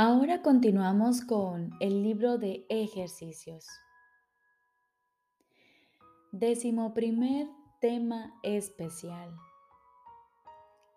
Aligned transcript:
Ahora 0.00 0.42
continuamos 0.42 1.22
con 1.22 1.72
el 1.80 2.04
libro 2.04 2.38
de 2.38 2.64
ejercicios. 2.68 3.66
Décimo 6.30 6.94
primer 6.94 7.48
tema 7.80 8.32
especial. 8.44 9.34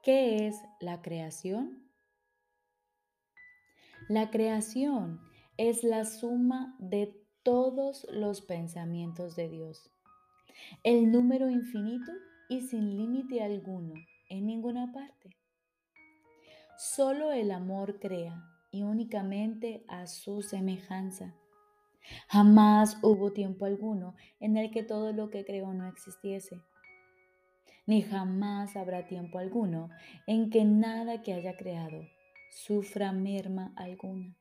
¿Qué 0.04 0.46
es 0.46 0.56
la 0.80 1.02
creación? 1.02 1.90
La 4.08 4.30
creación 4.30 5.20
es 5.58 5.84
la 5.84 6.06
suma 6.06 6.76
de 6.78 7.26
todos 7.42 8.06
los 8.12 8.42
pensamientos 8.42 9.36
de 9.36 9.50
Dios, 9.50 9.90
el 10.84 11.12
número 11.12 11.50
infinito 11.50 12.12
y 12.50 12.62
sin 12.62 12.96
límite 12.98 13.42
alguno 13.42 13.96
en 14.30 14.46
ninguna 14.46 14.94
parte. 14.94 15.36
Solo 16.78 17.32
el 17.32 17.50
amor 17.50 18.00
crea 18.00 18.51
y 18.72 18.84
únicamente 18.84 19.84
a 19.88 20.08
su 20.08 20.42
semejanza. 20.42 21.36
Jamás 22.28 22.98
hubo 23.04 23.32
tiempo 23.32 23.66
alguno 23.66 24.16
en 24.40 24.58
el 24.58 24.72
que 24.72 24.84
todo 24.84 25.14
lo 25.14 25.30
que 25.30 25.46
creó 25.46 25.74
no 25.74 25.88
existiese, 25.88 26.62
ni 27.86 28.02
jamás 28.02 28.76
habrá 28.76 29.08
tiempo 29.08 29.38
alguno 29.38 29.90
en 30.28 30.50
que 30.50 30.64
nada 30.64 31.22
que 31.22 31.34
haya 31.34 31.58
creado 31.58 32.08
sufra 32.52 33.12
merma 33.12 33.74
alguna. 33.76 34.36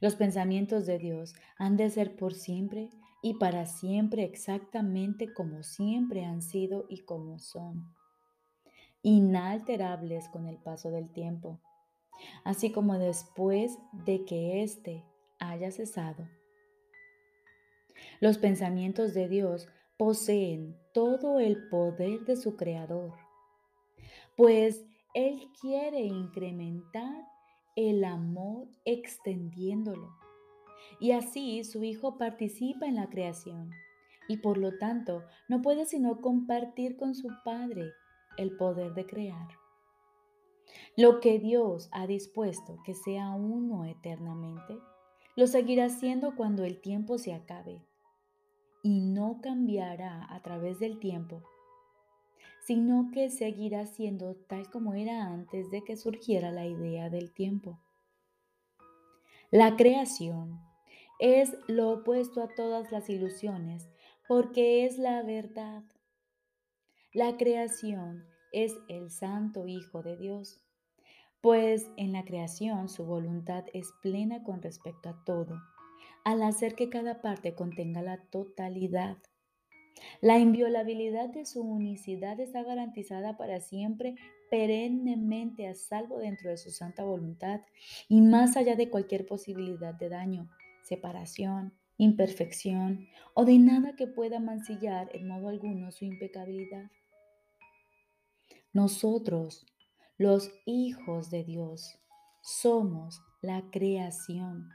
Los 0.00 0.14
pensamientos 0.14 0.86
de 0.86 0.98
Dios 0.98 1.34
han 1.58 1.76
de 1.76 1.90
ser 1.90 2.16
por 2.16 2.34
siempre 2.34 2.90
y 3.22 3.34
para 3.34 3.66
siempre 3.66 4.24
exactamente 4.24 5.32
como 5.32 5.62
siempre 5.62 6.24
han 6.24 6.42
sido 6.42 6.86
y 6.88 7.04
como 7.04 7.38
son, 7.38 7.94
inalterables 9.02 10.28
con 10.28 10.46
el 10.46 10.58
paso 10.58 10.90
del 10.90 11.10
tiempo 11.12 11.60
así 12.44 12.72
como 12.72 12.98
después 12.98 13.78
de 13.92 14.24
que 14.24 14.62
éste 14.62 15.04
haya 15.38 15.70
cesado. 15.70 16.28
Los 18.20 18.38
pensamientos 18.38 19.14
de 19.14 19.28
Dios 19.28 19.68
poseen 19.96 20.76
todo 20.92 21.38
el 21.38 21.68
poder 21.68 22.20
de 22.24 22.36
su 22.36 22.56
Creador, 22.56 23.14
pues 24.36 24.84
Él 25.14 25.48
quiere 25.60 26.00
incrementar 26.00 27.26
el 27.76 28.04
amor 28.04 28.68
extendiéndolo. 28.84 30.16
Y 31.00 31.12
así 31.12 31.64
su 31.64 31.82
Hijo 31.82 32.18
participa 32.18 32.86
en 32.86 32.96
la 32.96 33.08
creación 33.08 33.70
y 34.28 34.38
por 34.38 34.58
lo 34.58 34.78
tanto 34.78 35.24
no 35.48 35.62
puede 35.62 35.86
sino 35.86 36.20
compartir 36.20 36.96
con 36.96 37.14
su 37.14 37.28
Padre 37.44 37.92
el 38.36 38.56
poder 38.56 38.94
de 38.94 39.06
crear. 39.06 39.63
Lo 40.96 41.20
que 41.20 41.38
Dios 41.38 41.88
ha 41.92 42.06
dispuesto 42.06 42.78
que 42.84 42.94
sea 42.94 43.30
uno 43.30 43.84
eternamente, 43.84 44.78
lo 45.36 45.46
seguirá 45.46 45.88
siendo 45.88 46.36
cuando 46.36 46.64
el 46.64 46.80
tiempo 46.80 47.18
se 47.18 47.34
acabe 47.34 47.82
y 48.82 49.00
no 49.00 49.40
cambiará 49.40 50.26
a 50.32 50.42
través 50.42 50.78
del 50.78 51.00
tiempo, 51.00 51.42
sino 52.64 53.10
que 53.12 53.30
seguirá 53.30 53.86
siendo 53.86 54.36
tal 54.36 54.70
como 54.70 54.94
era 54.94 55.26
antes 55.26 55.70
de 55.70 55.82
que 55.82 55.96
surgiera 55.96 56.50
la 56.50 56.66
idea 56.66 57.10
del 57.10 57.32
tiempo. 57.32 57.80
La 59.50 59.76
creación 59.76 60.60
es 61.18 61.56
lo 61.68 61.90
opuesto 61.90 62.42
a 62.42 62.48
todas 62.48 62.90
las 62.90 63.08
ilusiones 63.08 63.88
porque 64.26 64.84
es 64.84 64.98
la 64.98 65.22
verdad. 65.22 65.82
La 67.12 67.36
creación 67.36 68.24
es 68.52 68.74
el 68.88 69.10
Santo 69.10 69.66
Hijo 69.66 70.02
de 70.02 70.16
Dios 70.16 70.63
pues 71.44 71.90
en 71.98 72.12
la 72.12 72.24
creación 72.24 72.88
su 72.88 73.04
voluntad 73.04 73.66
es 73.74 73.92
plena 74.00 74.42
con 74.42 74.62
respecto 74.62 75.10
a 75.10 75.24
todo, 75.26 75.60
al 76.24 76.42
hacer 76.42 76.74
que 76.74 76.88
cada 76.88 77.20
parte 77.20 77.54
contenga 77.54 78.00
la 78.00 78.16
totalidad. 78.30 79.18
La 80.22 80.38
inviolabilidad 80.38 81.28
de 81.28 81.44
su 81.44 81.60
unicidad 81.60 82.40
está 82.40 82.62
garantizada 82.62 83.36
para 83.36 83.60
siempre, 83.60 84.14
perennemente 84.50 85.68
a 85.68 85.74
salvo 85.74 86.16
dentro 86.16 86.48
de 86.48 86.56
su 86.56 86.70
santa 86.70 87.04
voluntad 87.04 87.60
y 88.08 88.22
más 88.22 88.56
allá 88.56 88.74
de 88.74 88.88
cualquier 88.88 89.26
posibilidad 89.26 89.92
de 89.92 90.08
daño, 90.08 90.48
separación, 90.82 91.74
imperfección 91.98 93.06
o 93.34 93.44
de 93.44 93.58
nada 93.58 93.96
que 93.96 94.06
pueda 94.06 94.40
mancillar 94.40 95.10
en 95.14 95.28
modo 95.28 95.50
alguno 95.50 95.92
su 95.92 96.06
impecabilidad. 96.06 96.90
Nosotros, 98.72 99.66
los 100.16 100.52
hijos 100.64 101.30
de 101.30 101.42
Dios. 101.42 101.98
Somos 102.40 103.20
la 103.42 103.64
creación. 103.72 104.70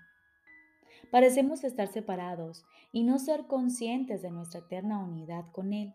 Parecemos 1.12 1.64
estar 1.64 1.88
separados 1.88 2.66
y 2.92 3.04
no 3.04 3.20
ser 3.20 3.48
conscientes 3.48 4.22
de 4.22 4.32
nuestra 4.32 4.60
eterna 4.60 5.00
unidad 5.00 5.46
con 5.54 5.72
Él. 5.72 5.94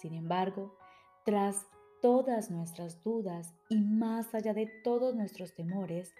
Sin 0.00 0.14
embargo, 0.14 0.76
tras 1.24 1.66
todas 2.02 2.50
nuestras 2.50 3.02
dudas 3.02 3.54
y 3.70 3.80
más 3.80 4.34
allá 4.34 4.52
de 4.52 4.66
todos 4.84 5.14
nuestros 5.14 5.54
temores, 5.54 6.12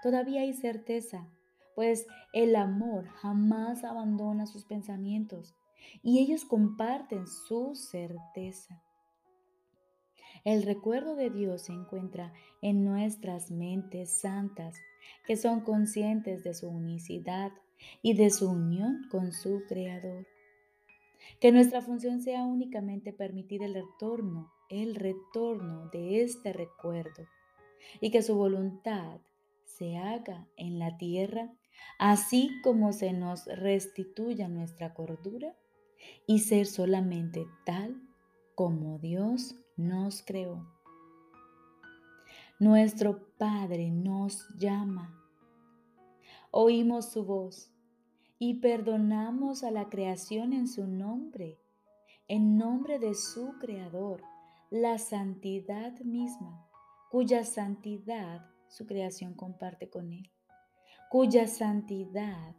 todavía 0.00 0.42
hay 0.42 0.54
certeza, 0.54 1.26
pues 1.74 2.06
el 2.32 2.54
amor 2.54 3.08
jamás 3.08 3.82
abandona 3.82 4.46
sus 4.46 4.64
pensamientos 4.64 5.56
y 6.02 6.20
ellos 6.20 6.44
comparten 6.44 7.26
su 7.26 7.74
certeza. 7.74 8.80
El 10.44 10.62
recuerdo 10.62 11.16
de 11.16 11.30
Dios 11.30 11.62
se 11.62 11.72
encuentra 11.72 12.34
en 12.60 12.84
nuestras 12.84 13.50
mentes 13.50 14.10
santas, 14.10 14.76
que 15.26 15.38
son 15.38 15.62
conscientes 15.62 16.44
de 16.44 16.52
su 16.52 16.68
unicidad 16.68 17.50
y 18.02 18.12
de 18.12 18.28
su 18.28 18.50
unión 18.50 19.06
con 19.10 19.32
su 19.32 19.62
Creador. 19.66 20.26
Que 21.40 21.50
nuestra 21.50 21.80
función 21.80 22.20
sea 22.20 22.44
únicamente 22.44 23.14
permitir 23.14 23.62
el 23.62 23.72
retorno, 23.72 24.52
el 24.68 24.96
retorno 24.96 25.88
de 25.88 26.20
este 26.22 26.52
recuerdo 26.52 27.26
y 28.02 28.10
que 28.10 28.22
su 28.22 28.34
voluntad 28.34 29.20
se 29.64 29.96
haga 29.96 30.46
en 30.58 30.78
la 30.78 30.98
tierra, 30.98 31.54
así 31.98 32.50
como 32.62 32.92
se 32.92 33.14
nos 33.14 33.46
restituya 33.46 34.48
nuestra 34.48 34.92
cordura 34.92 35.56
y 36.26 36.40
ser 36.40 36.66
solamente 36.66 37.46
tal 37.64 37.96
como 38.54 38.98
Dios 38.98 39.56
nos 39.76 40.22
creó. 40.22 40.66
Nuestro 42.58 43.34
Padre 43.36 43.90
nos 43.90 44.48
llama. 44.56 45.20
Oímos 46.50 47.10
su 47.10 47.24
voz 47.24 47.72
y 48.38 48.60
perdonamos 48.60 49.64
a 49.64 49.70
la 49.70 49.88
creación 49.88 50.52
en 50.52 50.68
su 50.68 50.86
nombre, 50.86 51.58
en 52.28 52.56
nombre 52.56 52.98
de 52.98 53.14
su 53.14 53.58
Creador, 53.58 54.22
la 54.70 54.98
santidad 54.98 55.98
misma, 56.00 56.68
cuya 57.10 57.44
santidad 57.44 58.46
su 58.68 58.86
creación 58.86 59.34
comparte 59.34 59.90
con 59.90 60.12
Él, 60.12 60.30
cuya 61.10 61.46
santidad 61.46 62.54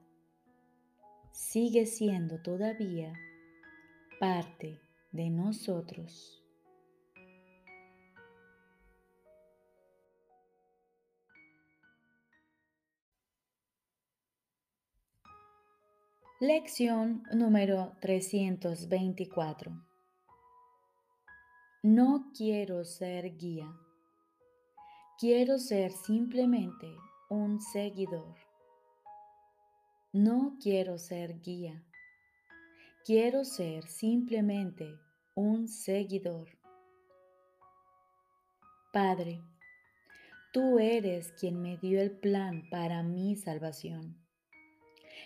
sigue 1.32 1.86
siendo 1.86 2.42
todavía 2.42 3.14
parte 4.20 4.80
de 5.12 5.30
nosotros. 5.30 6.44
Lección 16.41 17.23
número 17.31 17.94
324. 18.01 19.72
No 21.81 22.29
quiero 22.35 22.84
ser 22.84 23.38
guía. 23.38 23.73
Quiero 25.17 25.58
ser 25.59 25.93
simplemente 25.93 26.93
un 27.29 27.61
seguidor. 27.61 28.35
No 30.11 30.58
quiero 30.61 30.97
ser 30.97 31.40
guía. 31.40 31.85
Quiero 33.05 33.46
ser 33.46 33.87
simplemente 33.87 34.99
un 35.35 35.70
seguidor. 35.70 36.49
Padre, 38.91 39.41
tú 40.52 40.79
eres 40.79 41.32
quien 41.40 41.61
me 41.61 41.78
dio 41.78 42.02
el 42.02 42.11
plan 42.11 42.67
para 42.70 43.03
mi 43.03 43.37
salvación. 43.37 44.24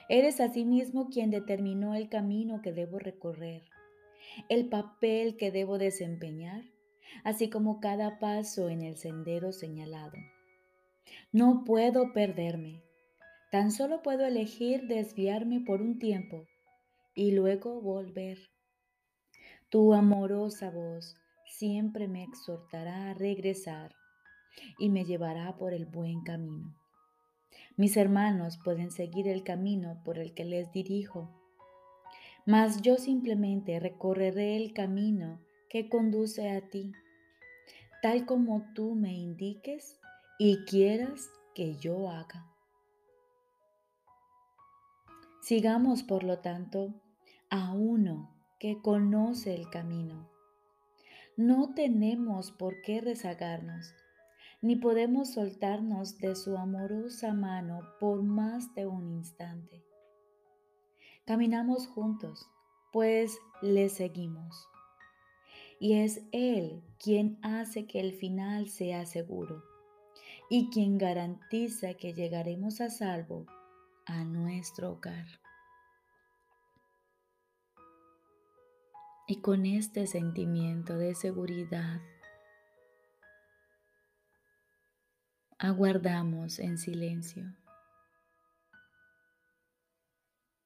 Eres 0.10 0.40
asimismo 0.40 1.10
quien 1.10 1.30
determinó 1.30 1.94
el 1.94 2.10
camino 2.10 2.64
que 2.64 2.72
debo 2.72 2.98
recorrer, 2.98 3.64
el 4.50 4.68
papel 4.68 5.38
que 5.38 5.52
debo 5.52 5.78
desempeñar, 5.78 6.64
así 7.24 7.52
como 7.52 7.80
cada 7.80 8.18
paso 8.18 8.70
en 8.70 8.82
el 8.82 8.98
sendero 8.98 9.52
señalado. 9.52 10.18
No 11.32 11.64
puedo 11.64 12.12
perderme, 12.12 12.82
tan 13.52 13.72
solo 13.72 14.02
puedo 14.02 14.26
elegir 14.26 14.88
desviarme 14.88 15.62
por 15.62 15.80
un 15.80 16.00
tiempo 16.00 16.48
y 17.14 17.32
luego 17.32 17.80
volver. 17.80 18.40
Tu 19.70 19.94
amorosa 19.94 20.72
voz 20.72 21.18
siempre 21.46 22.08
me 22.08 22.24
exhortará 22.24 23.12
a 23.12 23.14
regresar 23.14 23.94
y 24.80 24.90
me 24.90 25.06
llevará 25.06 25.56
por 25.56 25.72
el 25.74 25.86
buen 25.86 26.24
camino. 26.24 26.76
Mis 27.78 27.98
hermanos 27.98 28.58
pueden 28.64 28.92
seguir 28.92 29.28
el 29.28 29.44
camino 29.44 30.02
por 30.04 30.20
el 30.20 30.34
que 30.34 30.46
les 30.46 30.72
dirijo, 30.72 31.30
mas 32.46 32.82
yo 32.82 32.98
simplemente 32.98 33.80
recorreré 33.80 34.58
el 34.58 34.74
camino 34.74 35.40
que 35.70 35.88
conduce 35.88 36.50
a 36.50 36.62
ti, 36.62 36.92
tal 38.02 38.26
como 38.26 38.74
tú 38.74 38.96
me 38.96 39.14
indiques 39.14 40.00
y 40.40 40.66
quieras 40.66 41.30
que 41.54 41.76
yo 41.76 42.10
haga. 42.10 42.46
Sigamos, 45.42 46.04
por 46.04 46.24
lo 46.24 46.40
tanto, 46.40 46.94
a 47.50 47.74
uno 47.74 48.30
que 48.60 48.82
conoce 48.82 49.56
el 49.56 49.70
camino. 49.70 50.30
No 51.38 51.74
tenemos 51.74 52.52
por 52.52 52.82
qué 52.82 53.00
rezagarnos, 53.00 53.94
ni 54.62 54.76
podemos 54.76 55.34
soltarnos 55.34 56.18
de 56.18 56.36
su 56.36 56.58
amorosa 56.58 57.34
mano 57.34 57.82
por 58.00 58.22
más 58.24 58.74
de 58.76 58.86
un 58.86 59.08
instante. 59.08 59.86
Caminamos 61.26 61.88
juntos, 61.88 62.50
pues 62.92 63.38
le 63.62 63.90
seguimos. 63.90 64.68
Y 65.80 65.94
es 66.00 66.22
Él 66.32 66.84
quien 67.00 67.40
hace 67.42 67.88
que 67.88 68.02
el 68.02 68.14
final 68.14 68.68
sea 68.68 69.06
seguro 69.06 69.64
y 70.50 70.70
quien 70.72 70.98
garantiza 70.98 71.94
que 71.94 72.14
llegaremos 72.14 72.82
a 72.82 72.90
salvo 72.90 73.46
a 74.06 74.24
nuestro 74.24 74.94
hogar. 74.94 75.28
Y 79.28 79.42
con 79.42 79.68
este 79.68 80.08
sentimiento 80.08 80.98
de 80.98 81.14
seguridad, 81.14 82.02
aguardamos 85.62 86.58
en 86.60 86.78
silencio. 86.78 87.54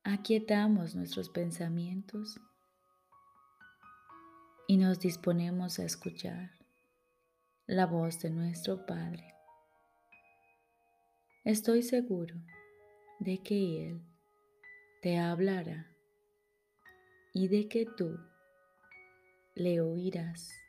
Aquietamos 0.04 0.94
nuestros 0.94 1.30
pensamientos 1.30 2.40
y 4.68 4.78
nos 4.78 5.00
disponemos 5.00 5.80
a 5.80 5.86
escuchar 5.86 6.52
la 7.66 7.88
voz 7.88 8.22
de 8.22 8.30
nuestro 8.30 8.86
Padre. 8.86 9.34
Estoy 11.44 11.82
seguro 11.82 12.36
de 13.18 13.42
que 13.42 13.90
Él 13.90 14.02
te 15.02 15.18
hablará 15.18 15.88
y 17.34 17.48
de 17.48 17.68
que 17.68 17.88
tú 17.88 18.20
le 19.56 19.82
oirás. 19.82 20.63